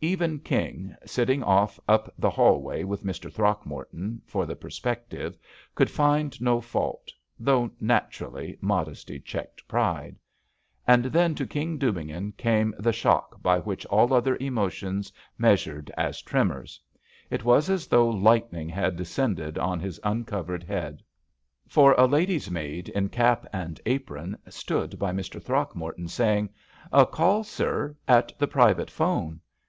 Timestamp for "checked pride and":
9.20-11.04